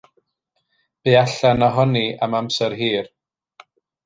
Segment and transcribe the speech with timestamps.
[1.07, 3.13] Bu allan ohoni am amser hir.